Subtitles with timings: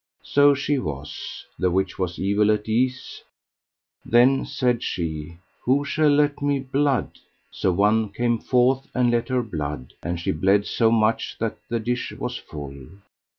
[0.23, 3.21] So she was, the which was evil at ease.
[4.03, 7.19] Then said she: Who shall let me blood?
[7.51, 11.79] So one came forth and let her blood, and she bled so much that the
[11.79, 12.87] dish was full.